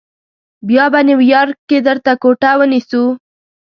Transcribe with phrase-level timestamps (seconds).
[0.67, 3.03] بیا به نیویارک کې درته کوټه ونیسو.